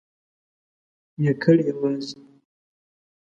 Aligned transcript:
یکړ...یوازی.. 1.25 2.19